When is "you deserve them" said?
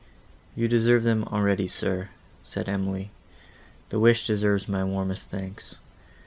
0.55-1.25